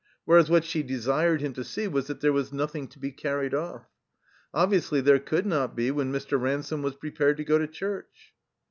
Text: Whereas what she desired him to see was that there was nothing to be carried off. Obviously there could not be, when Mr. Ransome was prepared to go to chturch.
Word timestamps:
Whereas 0.25 0.49
what 0.49 0.63
she 0.65 0.81
desired 0.81 1.41
him 1.41 1.53
to 1.53 1.63
see 1.63 1.87
was 1.87 2.07
that 2.07 2.21
there 2.21 2.33
was 2.33 2.51
nothing 2.51 2.87
to 2.87 2.97
be 2.97 3.11
carried 3.11 3.53
off. 3.53 3.85
Obviously 4.51 4.99
there 4.99 5.19
could 5.19 5.45
not 5.45 5.75
be, 5.75 5.91
when 5.91 6.11
Mr. 6.11 6.41
Ransome 6.41 6.81
was 6.81 6.95
prepared 6.95 7.37
to 7.37 7.43
go 7.43 7.59
to 7.59 7.67
chturch. 7.67 8.33